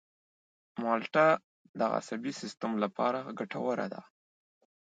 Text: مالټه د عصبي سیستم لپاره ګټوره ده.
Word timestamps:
مالټه 0.81 1.27
د 1.79 1.81
عصبي 1.97 2.31
سیستم 2.41 2.71
لپاره 2.83 3.19
ګټوره 3.39 3.87
ده. 3.93 4.01